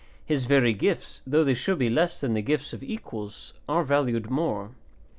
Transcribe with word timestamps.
His 0.25 0.45
very 0.45 0.73
gifts, 0.73 1.21
though 1.27 1.43
they 1.43 1.53
should 1.53 1.77
be 1.77 1.87
less 1.87 2.19
than 2.19 2.33
the 2.33 2.41
gifts 2.41 2.73
of 2.73 2.81
equals, 2.81 3.53
are 3.69 3.83
valued 3.83 4.31
more. 4.31 4.71